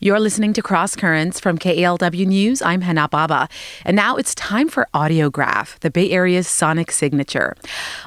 You're 0.00 0.20
listening 0.20 0.52
to 0.52 0.62
Cross 0.62 0.94
Currents 0.94 1.40
from 1.40 1.58
KALW 1.58 2.24
News. 2.24 2.62
I'm 2.62 2.82
Hana 2.82 3.08
Baba. 3.08 3.48
And 3.84 3.96
now 3.96 4.14
it's 4.14 4.32
time 4.32 4.68
for 4.68 4.86
Audiograph, 4.94 5.76
the 5.80 5.90
Bay 5.90 6.12
Area's 6.12 6.46
sonic 6.46 6.92
signature. 6.92 7.56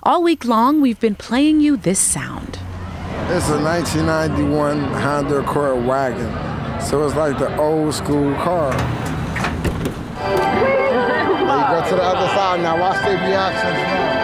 All 0.01 0.23
week 0.23 0.46
long, 0.46 0.79
we've 0.79 1.01
been 1.01 1.15
playing 1.15 1.59
you 1.59 1.75
this 1.75 1.99
sound. 1.99 2.59
It's 3.27 3.49
a 3.49 3.62
1991 3.62 4.79
Honda 5.01 5.39
Accord 5.39 5.85
wagon, 5.85 6.31
so 6.81 7.05
it's 7.05 7.17
like 7.17 7.38
the 7.38 7.54
old 7.57 7.94
school 7.94 8.33
car. 8.35 8.71
Now 11.51 11.76
you 11.76 11.81
go 11.83 11.89
to 11.89 11.96
the 11.96 12.03
other 12.03 12.28
side 12.33 12.62
now. 12.62 12.79
Watch 12.79 13.03
the 13.03 13.12
reactions. 13.12 14.21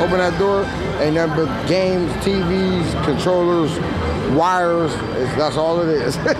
Open 0.00 0.16
that 0.16 0.38
door, 0.38 0.64
ain't 1.02 1.16
nothing 1.16 1.44
but 1.44 1.68
games, 1.68 2.10
TVs, 2.24 3.04
controllers, 3.04 3.70
wires. 4.36 4.92
It's, 4.94 5.34
that's 5.36 5.56
all 5.56 5.80
it 5.80 5.88
is. 5.88 6.16
Go! 6.16 6.32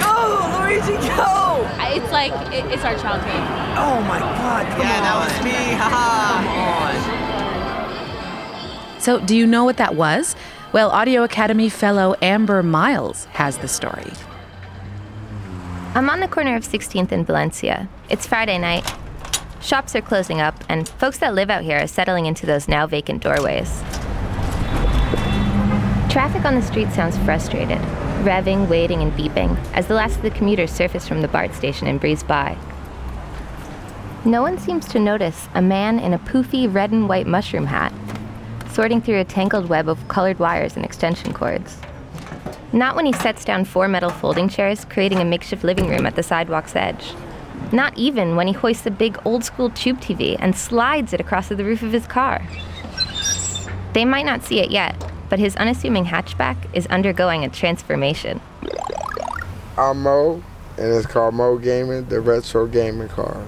Go! 0.00 0.58
Luigi, 0.60 0.96
go! 1.08 1.66
It's 1.94 2.10
like 2.12 2.32
it, 2.52 2.64
it's 2.72 2.84
our 2.84 2.96
childhood. 2.98 3.42
Oh 3.78 4.00
my 4.08 4.18
god, 4.18 4.66
come 4.72 4.80
Yeah, 4.80 4.96
on. 4.96 5.02
that 5.02 5.16
was 5.28 5.44
me. 5.44 5.52
Haha. 5.76 6.42
Come 6.42 6.48
on. 8.94 9.00
So, 9.00 9.18
do 9.20 9.36
you 9.36 9.46
know 9.46 9.64
what 9.64 9.76
that 9.76 9.94
was? 9.94 10.34
Well, 10.72 10.90
Audio 10.90 11.22
Academy 11.22 11.68
fellow 11.68 12.14
Amber 12.22 12.62
Miles 12.62 13.26
has 13.32 13.58
the 13.58 13.68
story. 13.68 14.12
I'm 15.94 16.08
on 16.08 16.20
the 16.20 16.28
corner 16.28 16.56
of 16.56 16.62
16th 16.64 17.12
and 17.12 17.26
Valencia. 17.26 17.88
It's 18.08 18.26
Friday 18.26 18.56
night. 18.58 18.90
Shops 19.60 19.94
are 19.94 20.00
closing 20.00 20.40
up, 20.40 20.64
and 20.70 20.88
folks 20.88 21.18
that 21.18 21.34
live 21.34 21.50
out 21.50 21.62
here 21.62 21.78
are 21.78 21.86
settling 21.86 22.24
into 22.26 22.46
those 22.46 22.66
now 22.68 22.86
vacant 22.86 23.22
doorways. 23.22 23.82
Traffic 26.12 26.44
on 26.44 26.54
the 26.54 26.60
street 26.60 26.92
sounds 26.92 27.16
frustrated, 27.16 27.78
revving, 28.20 28.68
waiting, 28.68 29.00
and 29.00 29.10
beeping 29.14 29.56
as 29.72 29.86
the 29.86 29.94
last 29.94 30.16
of 30.16 30.22
the 30.22 30.30
commuters 30.30 30.70
surface 30.70 31.08
from 31.08 31.22
the 31.22 31.28
BART 31.28 31.54
station 31.54 31.86
and 31.86 31.98
breeze 31.98 32.22
by. 32.22 32.54
No 34.26 34.42
one 34.42 34.58
seems 34.58 34.86
to 34.88 34.98
notice 34.98 35.48
a 35.54 35.62
man 35.62 35.98
in 35.98 36.12
a 36.12 36.18
poofy 36.18 36.70
red 36.70 36.90
and 36.90 37.08
white 37.08 37.26
mushroom 37.26 37.64
hat, 37.64 37.94
sorting 38.72 39.00
through 39.00 39.20
a 39.20 39.24
tangled 39.24 39.70
web 39.70 39.88
of 39.88 40.06
colored 40.08 40.38
wires 40.38 40.76
and 40.76 40.84
extension 40.84 41.32
cords. 41.32 41.78
Not 42.74 42.94
when 42.94 43.06
he 43.06 43.14
sets 43.14 43.42
down 43.42 43.64
four 43.64 43.88
metal 43.88 44.10
folding 44.10 44.50
chairs, 44.50 44.84
creating 44.84 45.20
a 45.20 45.24
makeshift 45.24 45.64
living 45.64 45.88
room 45.88 46.04
at 46.04 46.14
the 46.14 46.22
sidewalk's 46.22 46.76
edge. 46.76 47.14
Not 47.72 47.96
even 47.96 48.36
when 48.36 48.48
he 48.48 48.52
hoists 48.52 48.84
a 48.84 48.90
big 48.90 49.18
old 49.24 49.44
school 49.44 49.70
tube 49.70 49.98
TV 49.98 50.36
and 50.38 50.54
slides 50.54 51.14
it 51.14 51.20
across 51.20 51.48
the 51.48 51.64
roof 51.64 51.82
of 51.82 51.92
his 51.92 52.06
car. 52.06 52.46
They 53.94 54.04
might 54.04 54.26
not 54.26 54.42
see 54.42 54.60
it 54.60 54.70
yet, 54.70 54.94
but 55.32 55.38
his 55.38 55.56
unassuming 55.56 56.04
hatchback 56.04 56.58
is 56.74 56.86
undergoing 56.88 57.42
a 57.42 57.48
transformation. 57.48 58.38
I'm 59.78 60.02
Mo, 60.02 60.42
and 60.76 60.92
it's 60.92 61.06
called 61.06 61.32
Mo 61.32 61.56
Gaming, 61.56 62.04
the 62.04 62.20
retro 62.20 62.66
gaming 62.66 63.08
car. 63.08 63.42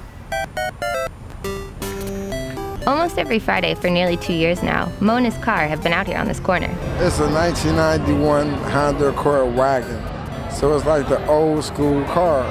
Almost 2.86 3.18
every 3.18 3.38
Friday 3.38 3.74
for 3.74 3.90
nearly 3.90 4.16
two 4.16 4.32
years 4.32 4.62
now, 4.62 4.90
Mo 5.02 5.16
and 5.16 5.26
his 5.26 5.36
car 5.44 5.66
have 5.66 5.82
been 5.82 5.92
out 5.92 6.06
here 6.06 6.16
on 6.16 6.26
this 6.26 6.40
corner. 6.40 6.74
It's 7.00 7.18
a 7.18 7.28
1991 7.30 8.54
Honda 8.70 9.08
Accord 9.08 9.54
wagon, 9.54 10.02
so 10.50 10.74
it's 10.74 10.86
like 10.86 11.06
the 11.10 11.22
old 11.26 11.64
school 11.64 12.02
car. 12.04 12.44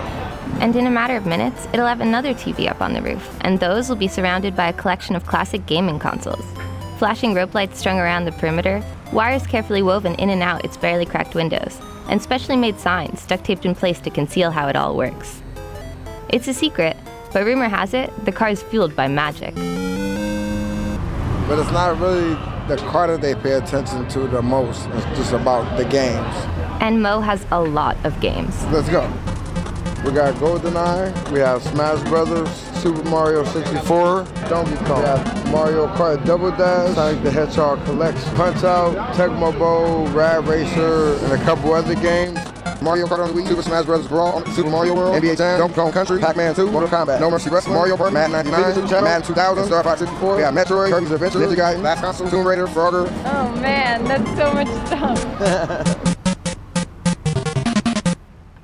And 0.60 0.76
in 0.76 0.86
a 0.86 0.92
matter 0.92 1.16
of 1.16 1.26
minutes, 1.26 1.68
it'll 1.74 1.88
have 1.88 2.02
another 2.02 2.36
TV 2.36 2.70
up 2.70 2.82
on 2.84 2.94
the 2.94 3.02
roof, 3.02 3.36
and 3.42 3.60
those 3.60 3.90
will 3.90 3.96
be 3.96 4.08
surrounded 4.08 4.56
by 4.56 4.68
a 4.68 4.74
collection 4.74 5.16
of 5.16 5.26
classic 5.26 5.66
gaming 5.66 5.98
consoles. 5.98 6.46
Flashing 7.00 7.34
rope 7.34 7.56
lights 7.56 7.80
strung 7.80 7.98
around 7.98 8.26
the 8.26 8.32
perimeter, 8.34 8.84
wires 9.14 9.46
carefully 9.46 9.82
woven 9.82 10.16
in 10.16 10.30
and 10.30 10.42
out 10.42 10.66
its 10.66 10.76
barely 10.76 11.06
cracked 11.06 11.36
windows, 11.36 11.80
and 12.10 12.22
specially 12.22 12.58
made 12.58 12.80
signs 12.80 13.26
duct 13.26 13.46
taped 13.46 13.66
in 13.66 13.76
place 13.76 14.00
to 14.02 14.10
conceal 14.10 14.52
how 14.52 14.68
it 14.68 14.76
all 14.76 14.98
works. 14.98 15.42
It's 16.30 16.48
a 16.48 16.54
secret, 16.54 16.98
but 17.32 17.46
rumor 17.46 17.70
has 17.70 17.94
it 17.94 18.12
the 18.26 18.32
car 18.32 18.50
is 18.50 18.64
fueled 18.64 18.96
by 18.96 19.08
magic. 19.08 19.54
But 21.48 21.60
it's 21.60 21.72
not 21.72 22.00
really 22.00 22.34
the 22.68 22.78
car 22.90 23.08
that 23.08 23.22
they 23.22 23.36
pay 23.36 23.54
attention 23.54 24.08
to 24.10 24.28
the 24.28 24.42
most. 24.42 24.88
It's 24.94 25.06
just 25.18 25.34
about 25.34 25.78
the 25.78 25.86
games. 25.86 26.36
And 26.82 27.02
Mo 27.04 27.20
has 27.20 27.46
a 27.52 27.62
lot 27.62 27.98
of 28.06 28.20
games. 28.20 28.66
Let's 28.68 28.90
go. 28.90 29.12
We 30.04 30.12
got 30.12 30.34
GoldenEye, 30.36 31.32
we 31.32 31.40
have 31.40 31.64
Smash 31.64 32.02
Brothers, 32.10 32.50
Super 32.82 33.04
Mario 33.10 33.46
64, 33.46 34.26
Donkey 34.50 34.76
Kong. 34.86 35.00
We 35.00 35.06
have 35.08 35.52
Mario 35.52 35.88
Kart 35.96 36.26
Double 36.26 36.52
Dash, 36.52 36.94
Sonic 36.96 37.24
the 37.24 37.32
Hedgehog 37.32 37.84
Collection, 37.86 38.36
Punch 38.36 38.64
Out, 38.66 38.96
Tecmo 39.16 39.58
Bowl, 39.58 40.08
Rad 40.10 40.46
Racer, 40.46 41.16
and 41.24 41.32
a 41.32 41.38
couple 41.46 41.74
other 41.74 41.96
games. 41.96 42.38
Mario 42.82 43.08
Kart 43.08 43.20
on 43.20 43.34
the 43.34 43.42
Wii, 43.42 43.48
Super 43.48 43.62
Smash 43.62 43.86
Bros. 43.86 44.06
Brawl, 44.06 44.46
Super 44.48 44.70
Mario 44.70 44.94
World, 44.94 45.16
NBA 45.24 45.38
Jam, 45.38 45.58
Donkey 45.58 45.76
Kong 45.76 45.92
Country, 45.94 46.20
Pac-Man 46.20 46.54
2, 46.54 46.70
Mortal 46.70 46.90
Kombat, 46.90 47.22
No 47.22 47.32
Mercy 47.32 47.50
Wrestling, 47.50 47.76
Mario 47.76 47.96
Kart, 47.96 48.12
Madden 48.12 48.34
99, 48.34 49.04
Madden 49.06 49.26
2000, 49.26 49.66
Star 49.66 49.84
Fox 49.84 50.00
64, 50.02 50.36
we 50.36 50.42
got 50.42 50.54
Metroid, 50.54 50.90
Kirby's 50.92 51.12
Adventure, 51.12 51.40
Ninja 51.40 51.56
Gaiden, 51.56 51.82
Last 51.82 52.02
Console, 52.02 52.30
Tomb 52.30 52.46
Raider, 52.46 52.68
Frogger, 52.68 53.08
Oh 53.26 53.56
man, 53.62 54.04
that's 54.04 54.30
so 54.36 54.54
much 54.54 54.68
stuff. 54.86 55.90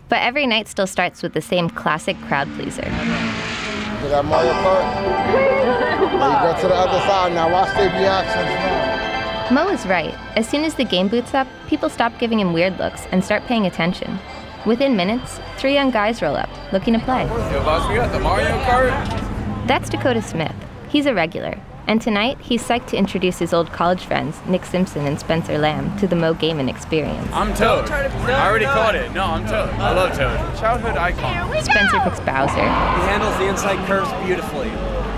But 0.09 0.23
every 0.23 0.47
night 0.47 0.67
still 0.67 0.87
starts 0.87 1.21
with 1.21 1.33
the 1.33 1.41
same 1.41 1.69
classic 1.69 2.19
crowd 2.21 2.47
pleaser. 2.55 2.83
We 2.83 4.09
got 4.09 4.25
Mario 4.25 4.53
Kart. 4.53 4.83
now 6.19 6.47
you 6.47 6.53
go 6.53 6.61
to 6.61 6.67
the 6.67 6.73
other 6.73 6.99
side 7.07 7.33
now. 7.33 7.51
Watch 7.51 7.69
the 7.77 7.83
reactions. 7.83 9.51
Mo 9.51 9.69
is 9.69 9.85
right. 9.85 10.13
As 10.35 10.47
soon 10.47 10.63
as 10.63 10.75
the 10.75 10.83
game 10.83 11.07
boots 11.07 11.33
up, 11.33 11.47
people 11.67 11.89
stop 11.89 12.17
giving 12.19 12.39
him 12.39 12.53
weird 12.53 12.77
looks 12.79 13.05
and 13.11 13.23
start 13.23 13.43
paying 13.45 13.65
attention. 13.65 14.19
Within 14.65 14.95
minutes, 14.95 15.39
three 15.57 15.73
young 15.73 15.91
guys 15.91 16.21
roll 16.21 16.35
up, 16.35 16.49
looking 16.73 16.93
to 16.93 16.99
play. 16.99 17.23
Yo, 17.23 17.63
boss, 17.63 17.87
we 17.87 17.95
got 17.95 18.11
the 18.11 18.19
Mario 18.19 18.49
Kart. 18.63 19.67
That's 19.67 19.89
Dakota 19.89 20.21
Smith. 20.21 20.55
He's 20.89 21.05
a 21.05 21.13
regular. 21.13 21.59
And 21.89 21.99
tonight, 21.99 22.39
he's 22.39 22.61
psyched 22.61 22.85
to 22.89 22.97
introduce 22.97 23.39
his 23.39 23.51
old 23.51 23.71
college 23.71 24.05
friends, 24.05 24.39
Nick 24.45 24.63
Simpson 24.63 25.07
and 25.07 25.19
Spencer 25.19 25.57
Lamb, 25.57 25.97
to 25.97 26.05
the 26.05 26.15
Mo 26.15 26.35
Gaming 26.35 26.69
experience. 26.69 27.27
I'm 27.33 27.51
Toad. 27.55 27.89
I 27.89 28.47
already 28.47 28.65
caught 28.65 28.93
it. 28.93 29.11
No, 29.11 29.23
I'm 29.23 29.43
Toad. 29.47 29.69
I 29.71 29.93
love 29.93 30.11
Toad. 30.11 30.37
Childhood 30.59 30.97
icon. 30.97 31.63
Spencer 31.63 31.99
picks 32.01 32.19
Bowser. 32.19 32.53
He 32.53 33.07
handles 33.09 33.35
the 33.39 33.47
inside 33.47 33.83
curves 33.87 34.11
beautifully. 34.23 34.69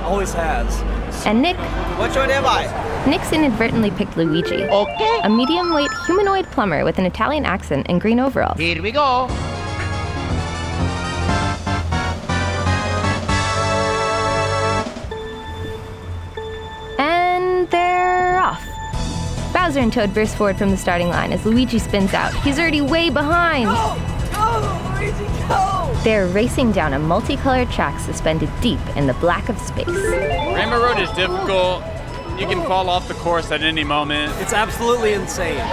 Always 0.05 0.33
has. 0.33 0.81
And 1.25 1.41
Nick, 1.41 1.57
Which 1.99 2.15
one 2.15 2.31
am 2.31 2.45
I? 2.45 3.05
Nick's 3.05 3.33
inadvertently 3.33 3.91
picked 3.91 4.15
Luigi. 4.15 4.63
Okay. 4.63 5.19
A 5.23 5.29
medium 5.29 5.73
weight 5.73 5.91
humanoid 6.05 6.45
plumber 6.51 6.85
with 6.85 6.97
an 6.99 7.05
Italian 7.05 7.43
accent 7.43 7.87
and 7.89 7.99
green 7.99 8.17
overalls. 8.17 8.57
Here 8.57 8.81
we 8.81 8.93
go. 8.93 9.27
Bowser 19.61 19.79
and 19.79 19.93
Toad 19.93 20.11
burst 20.11 20.37
forward 20.37 20.57
from 20.57 20.71
the 20.71 20.75
starting 20.75 21.09
line 21.09 21.31
as 21.31 21.45
Luigi 21.45 21.77
spins 21.77 22.15
out. 22.15 22.33
He's 22.41 22.57
already 22.57 22.81
way 22.81 23.11
behind. 23.11 23.65
Go! 23.65 23.95
Go! 24.33 24.95
Luigi, 24.95 25.47
go! 25.47 26.01
They're 26.03 26.25
racing 26.25 26.71
down 26.71 26.93
a 26.93 26.99
multicolored 26.99 27.69
track 27.69 27.99
suspended 27.99 28.49
deep 28.59 28.79
in 28.95 29.05
the 29.05 29.13
black 29.13 29.49
of 29.49 29.59
space. 29.59 29.85
Rainbow 29.85 30.81
Road 30.81 30.97
is 30.97 31.11
difficult. 31.11 31.83
You 32.39 32.47
can 32.47 32.65
fall 32.65 32.89
off 32.89 33.07
the 33.07 33.13
course 33.13 33.51
at 33.51 33.61
any 33.61 33.83
moment. 33.83 34.33
It's 34.41 34.51
absolutely 34.51 35.13
insane. 35.13 35.63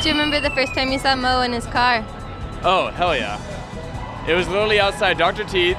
Do 0.00 0.08
you 0.08 0.14
remember 0.14 0.40
the 0.40 0.54
first 0.54 0.72
time 0.72 0.90
you 0.90 0.98
saw 0.98 1.14
Mo 1.14 1.42
in 1.42 1.52
his 1.52 1.66
car? 1.66 2.02
Oh, 2.62 2.90
hell 2.94 3.14
yeah. 3.14 3.38
It 4.26 4.34
was 4.34 4.48
literally 4.48 4.80
outside 4.80 5.18
Dr. 5.18 5.44
Teeth. 5.44 5.76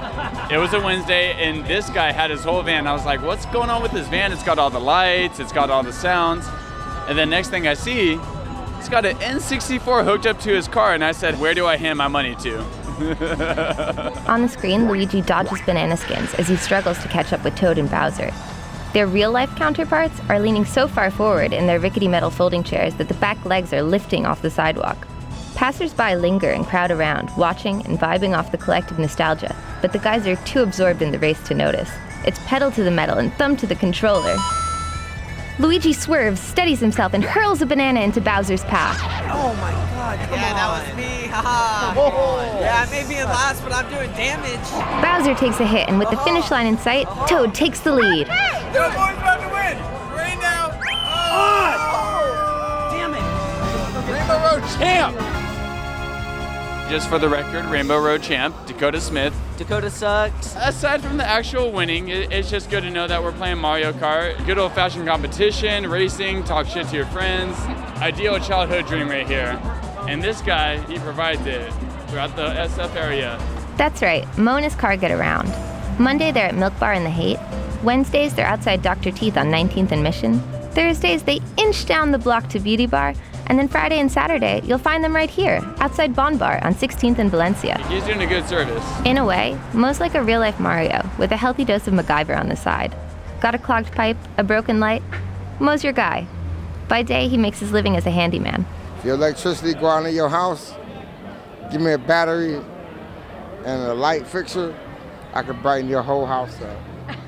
It 0.52 0.58
was 0.60 0.74
a 0.74 0.80
Wednesday, 0.80 1.34
and 1.44 1.66
this 1.66 1.90
guy 1.90 2.12
had 2.12 2.30
his 2.30 2.44
whole 2.44 2.62
van. 2.62 2.86
I 2.86 2.94
was 2.94 3.04
like, 3.04 3.24
what's 3.24 3.48
going 3.48 3.72
on 3.72 3.82
with 3.82 3.94
this 3.94 4.08
van? 4.10 4.32
It's 4.32 4.44
got 4.44 4.60
all 4.60 4.70
the 4.70 4.80
lights, 4.80 5.40
it's 5.40 5.52
got 5.52 5.72
all 5.72 5.82
the 5.82 5.92
sounds. 5.92 6.48
And 7.08 7.18
then 7.18 7.30
next 7.30 7.50
thing 7.50 7.68
I 7.68 7.74
see, 7.74 8.18
he's 8.78 8.90
got 8.90 9.06
an 9.06 9.18
N64 9.18 10.04
hooked 10.06 10.26
up 10.26 10.40
to 10.42 10.50
his 10.50 10.68
car, 10.68 10.94
and 10.94 11.04
I 11.04 11.12
said, 11.12 11.40
where 11.40 11.54
do 11.54 11.66
I 11.66 11.78
hand 11.78 11.98
my 11.98 12.08
money 12.08 12.36
to? 12.36 12.60
On 14.28 14.42
the 14.44 14.48
screen, 14.48 14.88
Luigi 14.88 15.22
dodges 15.22 15.62
banana 15.66 15.98
skins 15.98 16.34
as 16.36 16.48
he 16.48 16.56
struggles 16.56 17.02
to 17.02 17.08
catch 17.08 17.34
up 17.34 17.44
with 17.44 17.56
Toad 17.56 17.78
and 17.78 17.90
Bowser. 17.90 18.32
Their 18.94 19.08
real 19.08 19.32
life 19.32 19.54
counterparts 19.56 20.20
are 20.30 20.40
leaning 20.40 20.66
so 20.66 20.88
far 20.88 21.10
forward 21.10 21.52
in 21.52 21.66
their 21.66 21.80
rickety 21.80 22.08
metal 22.08 22.30
folding 22.30 22.64
chairs 22.64 22.94
that 22.96 23.08
the 23.08 23.16
back 23.16 23.44
legs 23.46 23.74
are 23.74 23.82
lifting 23.82 24.28
off 24.28 24.44
the 24.44 24.52
sidewalk. 24.52 25.08
Passersby 25.56 26.16
linger 26.16 26.52
and 26.52 26.66
crowd 26.66 26.92
around, 26.92 27.30
watching 27.36 27.86
and 27.86 28.00
vibing 28.00 28.38
off 28.38 28.52
the 28.52 28.58
collective 28.58 29.00
nostalgia, 29.00 29.56
but 29.82 29.92
the 29.92 30.00
guys 30.00 30.28
are 30.28 30.36
too 30.46 30.62
absorbed 30.62 31.02
in 31.02 31.12
the 31.12 31.20
race 31.20 31.42
to 31.48 31.56
notice. 31.56 31.90
It's 32.26 32.40
pedal 32.46 32.72
to 32.72 32.84
the 32.84 32.92
metal 32.92 33.18
and 33.18 33.34
thumb 33.34 33.58
to 33.58 33.68
the 33.68 33.76
controller. 33.76 34.36
Luigi 35.60 35.94
swerves, 35.94 36.40
steadies 36.40 36.80
himself, 36.80 37.14
and 37.14 37.24
hurls 37.24 37.62
a 37.62 37.66
banana 37.66 38.02
into 38.02 38.20
Bowser's 38.20 38.64
path. 38.64 38.98
Oh 39.32 39.54
my 39.62 39.72
god, 39.72 40.18
come 40.28 40.40
yeah, 40.40 40.50
on. 40.50 40.56
that 40.56 40.88
was 40.88 40.98
me. 40.98 41.28
Haha. 41.34 41.94
Oh. 42.00 42.60
Yeah, 42.60 42.86
I 42.88 42.92
may 42.92 43.08
be 43.08 43.20
in 43.20 43.26
last, 43.26 43.64
but 43.64 43.72
I'm 43.72 43.90
doing 43.92 44.12
damage. 44.14 44.60
Bowser 45.04 45.36
takes 45.36 45.60
a 45.60 45.66
hit, 45.66 45.88
and 45.90 46.00
with 46.00 46.10
the 46.10 46.16
uh-huh. 46.16 46.26
finish 46.26 46.50
line 46.50 46.66
in 46.66 46.78
sight, 46.78 47.08
Toad 47.28 47.54
takes 47.54 47.82
the 47.82 47.92
lead. 47.92 48.28
Yo, 48.28 48.90
boys 48.90 49.18
about 49.18 49.42
to 49.42 49.48
win! 49.54 49.78
Right 50.18 50.40
now! 50.42 50.80
Oh! 51.32 52.90
Damn 52.92 53.14
it. 53.14 53.22
Rainbow 54.12 54.42
Road 54.42 54.64
champ! 54.78 55.33
Just 56.94 57.10
for 57.10 57.18
the 57.18 57.28
record, 57.28 57.66
Rainbow 57.66 58.00
Road 58.00 58.22
champ, 58.22 58.56
Dakota 58.68 59.02
Smith. 59.02 59.34
Dakota 59.58 59.90
sucks. 59.90 60.56
Aside 60.56 61.02
from 61.02 61.18
the 61.18 61.28
actual 61.28 61.72
winning, 61.72 62.10
it, 62.10 62.32
it's 62.32 62.52
just 62.52 62.70
good 62.70 62.84
to 62.84 62.92
know 62.92 63.08
that 63.08 63.24
we're 63.24 63.32
playing 63.32 63.58
Mario 63.58 63.94
Kart. 63.94 64.46
Good 64.46 64.60
old 64.60 64.74
fashioned 64.74 65.08
competition, 65.08 65.90
racing, 65.90 66.44
talk 66.44 66.68
shit 66.68 66.88
to 66.90 66.96
your 66.96 67.08
friends. 67.08 67.58
Ideal 67.98 68.38
childhood 68.40 68.86
dream 68.86 69.10
right 69.10 69.26
here. 69.26 69.60
And 70.08 70.24
this 70.24 70.42
guy, 70.42 70.78
he 70.86 71.00
provides 71.00 71.44
it 71.48 71.74
throughout 72.10 72.36
the 72.36 72.50
SF 72.50 72.96
area. 72.96 73.40
That's 73.76 74.04
right, 74.04 74.28
Mo 74.38 74.58
and 74.58 74.64
his 74.64 74.76
car 74.76 74.96
get 74.96 75.10
around. 75.10 75.52
Monday, 76.00 76.32
they're 76.32 76.50
at 76.50 76.56
Milk 76.56 76.78
Bar 76.80 76.94
in 76.94 77.04
the 77.04 77.10
Haight. 77.10 77.40
Wednesdays, 77.84 78.36
they're 78.36 78.46
outside 78.46 78.84
Dr. 78.84 79.10
Teeth 79.10 79.36
on 79.36 79.48
19th 79.48 79.92
and 79.92 80.04
Mission. 80.04 80.42
Thursdays, 80.74 81.24
they 81.24 81.42
inch 81.58 81.88
down 81.88 82.12
the 82.12 82.20
block 82.20 82.50
to 82.50 82.60
Beauty 82.60 82.86
Bar. 82.86 83.16
And 83.48 83.60
then 83.60 83.68
Friday 83.68 84.00
and 84.00 84.12
Saturday, 84.12 84.62
you'll 84.64 84.78
find 84.78 85.04
them 85.04 85.16
right 85.16 85.30
here, 85.30 85.60
outside 85.80 86.16
Bon 86.16 86.38
Bar 86.38 86.64
on 86.64 86.74
16th 86.74 87.20
and 87.20 87.30
Valencia. 87.30 87.78
He's 87.88 88.04
doing 88.04 88.22
a 88.22 88.28
good 88.28 88.48
service. 88.48 88.84
In 89.06 89.18
a 89.18 89.26
way, 89.26 89.60
most 89.74 90.00
like 90.00 90.16
a 90.16 90.24
real 90.24 90.40
life 90.40 90.60
Mario, 90.60 91.10
with 91.18 91.32
a 91.32 91.38
healthy 91.38 91.66
dose 91.66 91.88
of 91.88 91.94
MacGyver 91.94 92.38
on 92.38 92.50
the 92.50 92.56
side. 92.56 92.96
Got 93.42 93.56
a 93.56 93.58
clogged 93.58 93.92
pipe, 93.92 94.18
a 94.38 94.44
broken 94.44 94.80
light? 94.80 95.04
Mo's 95.60 95.84
your 95.84 95.94
guy. 95.94 96.26
By 96.88 97.04
day, 97.04 97.28
he 97.28 97.38
makes 97.38 97.60
his 97.60 97.72
living 97.72 97.96
as 97.96 98.06
a 98.06 98.12
handyman. 98.12 98.66
If 99.00 99.06
your 99.06 99.16
electricity 99.16 99.74
go 99.74 99.88
out 99.88 100.06
in 100.06 100.16
your 100.16 100.30
house, 100.30 100.74
give 101.72 101.82
me 101.82 101.92
a 101.92 101.98
battery 101.98 102.56
and 103.66 103.82
a 103.84 103.94
light 103.94 104.28
fixture, 104.28 104.76
I 105.34 105.44
could 105.44 105.62
brighten 105.62 105.90
your 105.90 106.02
whole 106.02 106.26
house 106.26 106.62
up. 106.62 106.78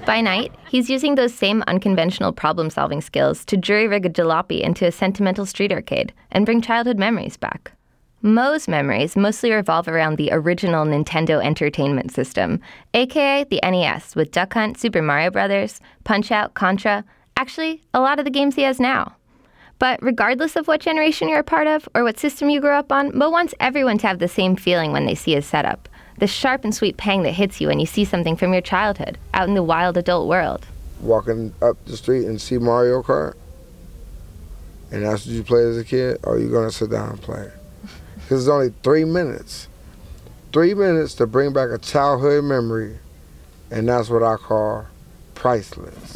By 0.05 0.21
night, 0.21 0.53
he's 0.69 0.89
using 0.89 1.15
those 1.15 1.33
same 1.33 1.63
unconventional 1.67 2.31
problem 2.31 2.69
solving 2.69 3.01
skills 3.01 3.43
to 3.45 3.57
jury 3.57 3.87
rig 3.87 4.05
a 4.05 4.09
jalopy 4.09 4.61
into 4.61 4.85
a 4.85 4.91
sentimental 4.91 5.45
street 5.45 5.71
arcade 5.71 6.13
and 6.31 6.45
bring 6.45 6.61
childhood 6.61 6.99
memories 6.99 7.37
back. 7.37 7.71
Mo's 8.21 8.67
memories 8.67 9.15
mostly 9.15 9.51
revolve 9.51 9.87
around 9.87 10.17
the 10.17 10.29
original 10.31 10.85
Nintendo 10.85 11.43
Entertainment 11.43 12.11
System, 12.11 12.59
aka 12.93 13.43
the 13.43 13.59
NES, 13.63 14.15
with 14.15 14.31
Duck 14.31 14.53
Hunt, 14.53 14.79
Super 14.79 15.01
Mario 15.01 15.31
Bros., 15.31 15.79
Punch 16.03 16.31
Out, 16.31 16.53
Contra, 16.53 17.03
actually, 17.37 17.81
a 17.93 17.99
lot 17.99 18.19
of 18.19 18.25
the 18.25 18.31
games 18.31 18.55
he 18.55 18.63
has 18.63 18.79
now. 18.79 19.15
But 19.79 19.99
regardless 20.01 20.55
of 20.55 20.67
what 20.67 20.81
generation 20.81 21.29
you're 21.29 21.39
a 21.39 21.43
part 21.43 21.67
of 21.67 21.89
or 21.93 22.03
what 22.03 22.17
system 22.17 22.49
you 22.49 22.61
grew 22.61 22.71
up 22.71 22.91
on, 22.91 23.15
Mo 23.15 23.29
wants 23.29 23.53
everyone 23.59 23.97
to 23.99 24.07
have 24.07 24.19
the 24.19 24.27
same 24.27 24.55
feeling 24.55 24.91
when 24.91 25.05
they 25.05 25.15
see 25.15 25.33
his 25.33 25.45
setup 25.45 25.89
the 26.17 26.27
sharp 26.27 26.63
and 26.63 26.73
sweet 26.73 26.97
pang 26.97 27.23
that 27.23 27.31
hits 27.31 27.59
you 27.59 27.67
when 27.67 27.79
you 27.79 27.85
see 27.85 28.05
something 28.05 28.35
from 28.35 28.53
your 28.53 28.61
childhood 28.61 29.17
out 29.33 29.47
in 29.47 29.53
the 29.53 29.63
wild 29.63 29.97
adult 29.97 30.27
world. 30.27 30.65
Walking 31.01 31.53
up 31.61 31.77
the 31.85 31.97
street 31.97 32.25
and 32.25 32.39
see 32.39 32.57
Mario 32.57 33.03
Kart, 33.03 33.35
and 34.91 35.03
that's 35.03 35.25
what 35.25 35.35
you 35.35 35.43
play 35.43 35.63
as 35.63 35.77
a 35.77 35.83
kid, 35.83 36.19
or 36.23 36.39
you 36.39 36.49
gonna 36.49 36.71
sit 36.71 36.89
down 36.91 37.11
and 37.11 37.21
play? 37.21 37.51
Because 38.15 38.47
it's 38.47 38.49
only 38.49 38.73
three 38.81 39.05
minutes. 39.05 39.67
Three 40.51 40.73
minutes 40.73 41.13
to 41.15 41.27
bring 41.27 41.53
back 41.53 41.69
a 41.69 41.77
childhood 41.77 42.43
memory, 42.43 42.97
and 43.69 43.87
that's 43.87 44.09
what 44.09 44.23
I 44.23 44.37
call 44.37 44.87
priceless. 45.35 46.15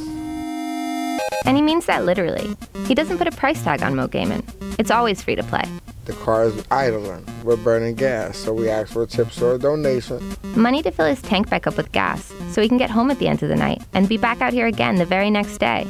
And 1.45 1.55
he 1.55 1.61
means 1.61 1.85
that 1.85 2.05
literally. 2.05 2.55
He 2.85 2.95
doesn't 2.95 3.19
put 3.19 3.27
a 3.27 3.31
price 3.31 3.63
tag 3.63 3.83
on 3.83 3.95
Mo 3.95 4.07
Gaming. 4.07 4.43
It's 4.79 4.89
always 4.89 5.21
free 5.21 5.35
to 5.35 5.43
play. 5.43 5.63
The 6.09 6.15
car 6.15 6.45
is 6.45 6.65
idling. 6.71 7.23
We're 7.44 7.56
burning 7.56 7.94
gas, 7.94 8.35
so 8.35 8.51
we 8.51 8.67
ask 8.67 8.94
for 8.94 9.06
tips 9.06 9.39
or 9.44 9.53
a 9.53 9.59
donation. 9.59 10.19
Money 10.56 10.81
to 10.81 10.89
fill 10.89 11.06
his 11.06 11.21
tank 11.21 11.51
back 11.51 11.67
up 11.67 11.77
with 11.77 11.91
gas 11.91 12.33
so 12.50 12.63
he 12.63 12.67
can 12.67 12.79
get 12.79 12.89
home 12.89 13.11
at 13.11 13.19
the 13.19 13.27
end 13.27 13.44
of 13.44 13.50
the 13.50 13.56
night 13.56 13.83
and 13.94 14.09
be 14.09 14.17
back 14.17 14.41
out 14.41 14.51
here 14.51 14.65
again 14.65 14.95
the 14.95 15.06
very 15.06 15.29
next 15.29 15.59
day. 15.59 15.85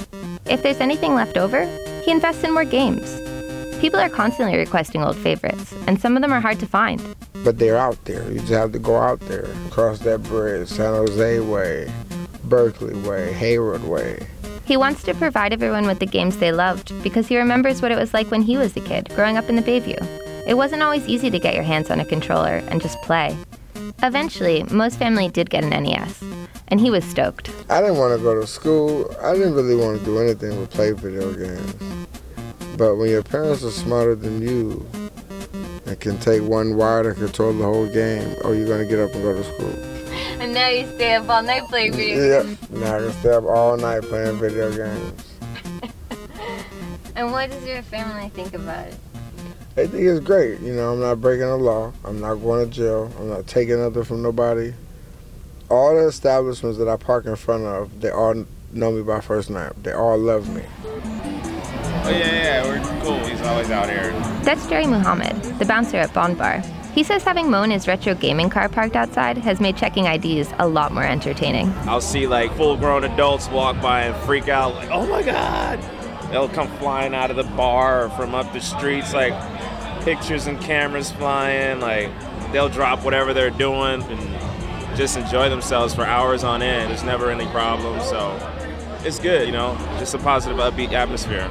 If 0.46 0.62
there's 0.62 0.82
anything 0.82 1.16
left 1.16 1.38
over, 1.38 1.64
he 2.04 2.12
invests 2.12 2.44
in 2.44 2.54
more 2.54 2.66
games. 2.66 3.18
People 3.80 4.02
are 4.02 4.10
constantly 4.10 4.58
requesting 4.58 5.02
old 5.02 5.16
favorites, 5.16 5.74
and 5.88 6.02
some 6.02 6.18
of 6.18 6.22
them 6.22 6.34
are 6.34 6.42
hard 6.42 6.60
to 6.60 6.68
find. 6.68 7.02
But 7.46 7.58
they're 7.58 7.78
out 7.78 8.04
there. 8.04 8.30
You 8.30 8.40
just 8.40 8.52
have 8.52 8.74
to 8.74 8.80
go 8.80 8.98
out 8.98 9.22
there, 9.22 9.48
cross 9.70 10.00
that 10.00 10.22
bridge, 10.24 10.68
San 10.68 10.96
Jose 10.96 11.40
Way, 11.40 11.90
Berkeley 12.44 13.00
Way, 13.08 13.32
Hayward 13.32 13.86
Way. 13.86 14.28
He 14.70 14.78
wants 14.78 15.02
to 15.06 15.16
provide 15.16 15.52
everyone 15.52 15.88
with 15.88 15.98
the 15.98 16.06
games 16.06 16.38
they 16.38 16.52
loved 16.52 16.94
because 17.02 17.28
he 17.28 17.40
remembers 17.40 17.82
what 17.82 17.92
it 17.92 17.98
was 17.98 18.14
like 18.14 18.30
when 18.30 18.44
he 18.44 18.56
was 18.56 18.78
a 18.78 18.82
kid, 18.82 19.10
growing 19.16 19.36
up 19.36 19.50
in 19.50 19.56
the 19.56 19.64
Bayview. 19.64 19.98
It 20.46 20.54
wasn't 20.54 20.84
always 20.84 21.08
easy 21.08 21.32
to 21.32 21.40
get 21.40 21.56
your 21.56 21.64
hands 21.64 21.90
on 21.90 22.00
a 22.00 22.06
controller 22.06 22.58
and 22.68 22.80
just 22.80 23.02
play. 23.02 23.36
Eventually, 24.04 24.62
Mo's 24.70 24.96
family 24.96 25.28
did 25.28 25.50
get 25.50 25.64
an 25.64 25.72
NES, 25.72 26.24
and 26.68 26.80
he 26.80 26.92
was 26.92 27.04
stoked. 27.04 27.50
I 27.68 27.82
didn't 27.82 27.98
want 27.98 28.16
to 28.16 28.24
go 28.24 28.40
to 28.40 28.46
school. 28.46 29.12
I 29.24 29.34
didn't 29.34 29.56
really 29.56 29.76
want 29.76 29.98
to 29.98 30.06
do 30.06 30.20
anything 30.20 30.52
but 30.52 30.70
play 30.70 30.92
video 30.92 31.34
games. 31.34 31.74
But 32.78 32.98
when 32.98 33.10
your 33.10 33.24
parents 33.24 33.64
are 33.64 33.72
smarter 33.72 34.14
than 34.14 34.40
you 34.40 34.88
and 35.88 36.00
can 36.00 36.20
take 36.20 36.44
one 36.44 36.78
wire 36.78 37.12
to 37.12 37.16
control 37.16 37.54
the 37.54 37.64
whole 37.64 37.88
game, 37.88 38.36
oh, 38.44 38.52
you're 38.52 38.68
going 38.68 38.88
to 38.88 38.88
get 38.88 39.00
up 39.00 39.16
and 39.16 39.24
go 39.24 39.34
to 39.34 39.44
school. 39.44 39.89
And 40.40 40.54
now 40.54 40.70
you 40.70 40.88
stay 40.96 41.16
up 41.16 41.30
all 41.30 41.44
night 41.44 41.64
playing 41.68 41.94
video 41.94 42.44
games. 42.44 42.58
games. 42.58 42.72
Now 42.72 42.96
I 42.96 43.00
can 43.00 43.12
stay 43.14 43.34
up 43.34 43.44
all 43.44 43.78
night 43.78 44.02
playing 44.04 44.40
video 44.40 44.72
games. 44.76 45.26
And 47.16 47.34
what 47.34 47.50
does 47.50 47.66
your 47.66 47.82
family 47.82 48.30
think 48.30 48.54
about 48.54 48.88
it? 48.88 48.96
They 49.76 49.88
think 49.88 50.04
it's 50.04 50.26
great. 50.26 50.62
You 50.62 50.74
know, 50.74 50.94
I'm 50.94 51.02
not 51.02 51.20
breaking 51.20 51.48
the 51.48 51.58
law. 51.58 51.92
I'm 52.06 52.22
not 52.22 52.36
going 52.36 52.66
to 52.66 52.74
jail. 52.74 53.12
I'm 53.20 53.28
not 53.28 53.46
taking 53.46 53.78
nothing 53.78 54.06
from 54.06 54.22
nobody. 54.22 54.74
All 55.70 55.96
the 55.96 56.08
establishments 56.08 56.78
that 56.78 56.88
I 56.88 56.96
park 56.96 57.26
in 57.26 57.36
front 57.36 57.66
of, 57.66 58.00
they 58.00 58.10
all 58.10 58.46
know 58.72 58.92
me 58.94 59.02
by 59.02 59.20
first 59.20 59.50
name. 59.50 59.72
They 59.84 59.92
all 59.92 60.18
love 60.18 60.48
me. 60.56 60.64
Oh 60.86 62.10
yeah, 62.10 62.64
yeah, 62.64 62.64
we're 62.66 63.02
cool. 63.02 63.20
He's 63.26 63.42
always 63.42 63.70
out 63.70 63.90
here. 63.90 64.12
That's 64.44 64.66
Jerry 64.68 64.88
Muhammad, 64.88 65.36
the 65.60 65.66
bouncer 65.66 65.98
at 65.98 66.14
Bond 66.14 66.38
Bar. 66.38 66.64
He 66.94 67.04
says 67.04 67.24
having 67.24 67.50
Mo 67.50 67.64
and 67.64 67.72
his 67.72 67.88
retro 67.88 68.16
gaming 68.16 68.50
car 68.50 68.68
parked 68.68 68.96
outside 68.96 69.38
has 69.38 69.60
made 69.60 69.78
checking 69.78 70.06
IDs 70.06 70.52
a 70.58 70.68
lot 70.68 70.92
more 70.92 71.04
entertaining. 71.04 71.70
I'll 71.86 72.02
see 72.02 72.26
like 72.28 72.54
full-grown 72.56 73.04
adults 73.04 73.48
walk 73.50 73.80
by 73.82 74.04
and 74.04 74.16
freak 74.26 74.50
out, 74.50 74.76
like, 74.76 74.90
"Oh 74.92 75.06
my 75.06 75.22
God!" 75.22 75.80
They'll 76.32 76.50
come 76.50 76.68
flying 76.78 77.14
out 77.14 77.30
of 77.30 77.38
the 77.38 77.44
bar 77.44 78.06
or 78.06 78.10
from 78.10 78.34
up 78.36 78.52
the 78.54 78.60
streets, 78.60 79.14
like 79.14 79.34
pictures 80.02 80.48
and 80.48 80.60
cameras 80.60 81.12
flying. 81.12 81.80
Like 81.80 82.10
they'll 82.52 82.70
drop 82.70 83.04
whatever 83.04 83.34
they're 83.34 83.50
doing 83.52 84.02
and 84.04 84.98
just 84.98 85.16
enjoy 85.16 85.50
themselves 85.50 85.94
for 85.94 86.04
hours 86.04 86.44
on 86.44 86.62
end. 86.62 86.90
There's 86.90 87.04
never 87.04 87.30
any 87.30 87.46
problem, 87.48 88.00
so 88.02 88.38
it's 89.06 89.20
good, 89.20 89.46
you 89.46 89.54
know. 89.54 89.78
Just 90.00 90.16
a 90.16 90.18
positive, 90.18 90.58
upbeat 90.58 90.92
atmosphere. 90.92 91.50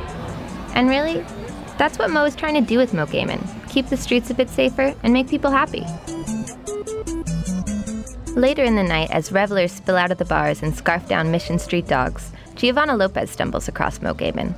And 0.74 0.88
really, 0.88 1.24
that's 1.78 1.96
what 1.96 2.10
Mo 2.10 2.24
is 2.24 2.34
trying 2.34 2.54
to 2.54 2.60
do 2.60 2.76
with 2.76 2.92
Mo 2.92 3.06
Gaming 3.06 3.48
keep 3.68 3.88
the 3.88 3.96
streets 3.96 4.30
a 4.30 4.34
bit 4.34 4.48
safer 4.50 4.94
and 5.02 5.12
make 5.12 5.28
people 5.28 5.50
happy. 5.50 5.84
Later 8.34 8.62
in 8.62 8.76
the 8.76 8.84
night, 8.84 9.10
as 9.10 9.32
revelers 9.32 9.72
spill 9.72 9.96
out 9.96 10.12
of 10.12 10.18
the 10.18 10.24
bars 10.24 10.62
and 10.62 10.74
scarf 10.74 11.08
down 11.08 11.30
Mission 11.30 11.58
Street 11.58 11.88
dogs, 11.88 12.30
Giovanna 12.54 12.96
Lopez 12.96 13.30
stumbles 13.30 13.68
across 13.68 14.00
Mo 14.00 14.14
Gaming. 14.14 14.54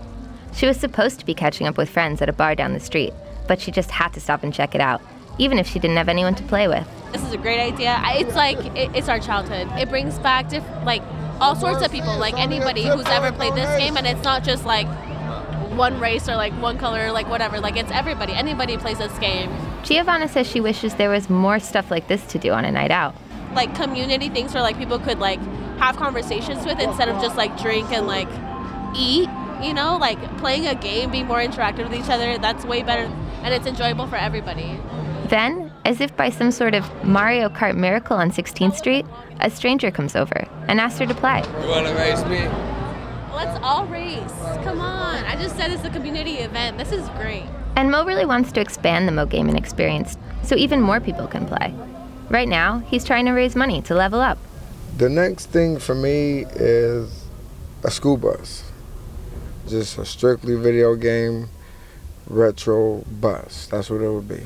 She 0.52 0.66
was 0.66 0.76
supposed 0.76 1.18
to 1.20 1.26
be 1.26 1.34
catching 1.34 1.66
up 1.66 1.78
with 1.78 1.88
friends 1.88 2.20
at 2.20 2.28
a 2.28 2.32
bar 2.32 2.54
down 2.54 2.72
the 2.72 2.80
street, 2.80 3.12
but 3.48 3.60
she 3.60 3.70
just 3.70 3.90
had 3.90 4.12
to 4.14 4.20
stop 4.20 4.42
and 4.42 4.52
check 4.52 4.74
it 4.74 4.80
out, 4.80 5.00
even 5.38 5.58
if 5.58 5.66
she 5.66 5.78
didn't 5.78 5.96
have 5.96 6.08
anyone 6.08 6.34
to 6.34 6.42
play 6.44 6.68
with. 6.68 6.86
This 7.12 7.22
is 7.22 7.32
a 7.32 7.38
great 7.38 7.60
idea. 7.60 8.00
It's 8.04 8.34
like 8.34 8.58
it, 8.76 8.90
it's 8.94 9.08
our 9.08 9.18
childhood. 9.18 9.68
It 9.78 9.88
brings 9.88 10.18
back 10.18 10.48
diff- 10.48 10.64
like 10.84 11.02
all 11.40 11.56
sorts 11.56 11.82
of 11.84 11.90
people, 11.90 12.18
like 12.18 12.38
anybody 12.38 12.84
who's 12.84 13.06
ever 13.06 13.32
played 13.32 13.54
this 13.54 13.78
game, 13.78 13.96
and 13.96 14.06
it's 14.06 14.22
not 14.22 14.44
just 14.44 14.64
like 14.66 14.86
one 15.80 15.98
race 15.98 16.28
or 16.28 16.36
like 16.36 16.52
one 16.60 16.76
color, 16.76 17.10
like 17.10 17.26
whatever. 17.28 17.58
Like 17.58 17.76
it's 17.76 17.90
everybody. 17.90 18.34
Anybody 18.34 18.76
plays 18.76 18.98
this 18.98 19.18
game. 19.18 19.50
Giovanna 19.82 20.28
says 20.28 20.46
she 20.46 20.60
wishes 20.60 20.94
there 20.96 21.08
was 21.08 21.30
more 21.30 21.58
stuff 21.58 21.90
like 21.90 22.06
this 22.06 22.24
to 22.26 22.38
do 22.38 22.52
on 22.52 22.66
a 22.66 22.70
night 22.70 22.90
out. 22.90 23.14
Like 23.54 23.74
community 23.74 24.28
things 24.28 24.52
where 24.52 24.62
like 24.62 24.76
people 24.76 24.98
could 24.98 25.18
like 25.18 25.40
have 25.78 25.96
conversations 25.96 26.66
with 26.66 26.78
instead 26.78 27.08
of 27.08 27.20
just 27.22 27.36
like 27.36 27.58
drink 27.60 27.90
and 27.90 28.06
like 28.06 28.28
eat. 28.94 29.28
You 29.62 29.74
know, 29.74 29.98
like 29.98 30.18
playing 30.38 30.66
a 30.66 30.74
game, 30.74 31.10
being 31.10 31.26
more 31.26 31.38
interactive 31.38 31.88
with 31.88 31.94
each 31.98 32.08
other. 32.08 32.38
That's 32.38 32.64
way 32.64 32.82
better, 32.82 33.12
and 33.42 33.52
it's 33.52 33.66
enjoyable 33.66 34.06
for 34.06 34.16
everybody. 34.16 34.78
Then, 35.28 35.70
as 35.84 36.00
if 36.00 36.16
by 36.16 36.30
some 36.30 36.50
sort 36.50 36.74
of 36.74 36.84
Mario 37.04 37.50
Kart 37.50 37.76
miracle 37.76 38.16
on 38.16 38.30
16th 38.30 38.74
Street, 38.74 39.04
a 39.40 39.50
stranger 39.50 39.90
comes 39.90 40.16
over 40.16 40.48
and 40.66 40.80
asks 40.80 40.98
her 40.98 41.06
to 41.06 41.14
play. 41.14 41.44
You 41.60 41.68
want 41.68 41.86
to 41.86 41.94
race 41.94 42.24
me? 42.24 42.48
Let's 43.42 43.58
all 43.62 43.86
race. 43.86 44.20
Come 44.64 44.82
on. 44.82 45.24
I 45.24 45.34
just 45.34 45.56
said 45.56 45.72
it's 45.72 45.82
a 45.82 45.88
community 45.88 46.40
event. 46.40 46.76
This 46.76 46.92
is 46.92 47.08
great. 47.16 47.46
And 47.74 47.90
Mo 47.90 48.04
really 48.04 48.26
wants 48.26 48.52
to 48.52 48.60
expand 48.60 49.08
the 49.08 49.12
Mo 49.12 49.24
Gaming 49.24 49.56
experience 49.56 50.18
so 50.42 50.56
even 50.56 50.82
more 50.82 51.00
people 51.00 51.26
can 51.26 51.46
play. 51.46 51.74
Right 52.28 52.48
now, 52.48 52.80
he's 52.80 53.02
trying 53.02 53.24
to 53.24 53.32
raise 53.32 53.56
money 53.56 53.80
to 53.80 53.94
level 53.94 54.20
up. 54.20 54.36
The 54.98 55.08
next 55.08 55.46
thing 55.46 55.78
for 55.78 55.94
me 55.94 56.44
is 56.54 57.24
a 57.82 57.90
school 57.90 58.18
bus. 58.18 58.70
Just 59.66 59.96
a 59.96 60.04
strictly 60.04 60.56
video 60.56 60.94
game 60.94 61.48
retro 62.26 63.06
bus. 63.10 63.68
That's 63.70 63.88
what 63.88 64.02
it 64.02 64.10
would 64.10 64.28
be. 64.28 64.42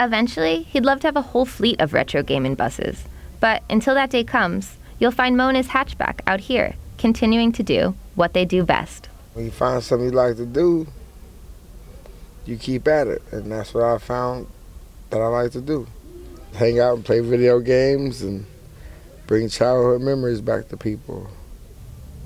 Eventually, 0.00 0.62
he'd 0.62 0.86
love 0.86 1.00
to 1.00 1.08
have 1.08 1.16
a 1.16 1.20
whole 1.20 1.44
fleet 1.44 1.78
of 1.82 1.92
retro 1.92 2.22
gaming 2.22 2.54
buses. 2.54 3.04
But 3.40 3.62
until 3.68 3.94
that 3.94 4.08
day 4.08 4.24
comes, 4.24 4.78
you'll 4.98 5.10
find 5.10 5.36
Mo 5.36 5.48
and 5.48 5.56
his 5.58 5.68
hatchback 5.68 6.20
out 6.26 6.40
here, 6.40 6.76
continuing 6.96 7.52
to 7.52 7.62
do 7.62 7.94
what 8.14 8.32
they 8.32 8.44
do 8.44 8.64
best. 8.64 9.08
When 9.34 9.46
you 9.46 9.50
find 9.50 9.82
something 9.82 10.10
you 10.10 10.14
like 10.14 10.36
to 10.36 10.46
do, 10.46 10.86
you 12.44 12.56
keep 12.56 12.86
at 12.88 13.06
it. 13.06 13.22
And 13.32 13.50
that's 13.50 13.72
what 13.72 13.84
I 13.84 13.98
found 13.98 14.46
that 15.10 15.20
I 15.20 15.26
like 15.26 15.52
to 15.52 15.60
do 15.60 15.86
hang 16.54 16.78
out 16.78 16.94
and 16.94 17.04
play 17.04 17.20
video 17.20 17.60
games 17.60 18.22
and 18.22 18.46
bring 19.26 19.48
childhood 19.48 20.02
memories 20.02 20.40
back 20.40 20.68
to 20.68 20.76
people. 20.76 21.28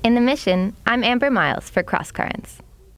In 0.03 0.15
the 0.15 0.21
mission, 0.21 0.75
I'm 0.85 1.03
Amber 1.03 1.31
Miles 1.31 1.69
for 1.69 1.83
Cross 1.83 2.11
Currents. 2.11 2.59